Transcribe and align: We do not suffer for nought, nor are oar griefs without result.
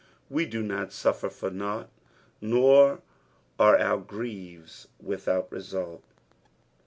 We 0.31 0.47
do 0.47 0.63
not 0.63 0.91
suffer 0.91 1.29
for 1.29 1.51
nought, 1.51 1.87
nor 2.41 3.03
are 3.59 3.79
oar 3.79 3.99
griefs 3.99 4.87
without 4.99 5.51
result. 5.51 6.01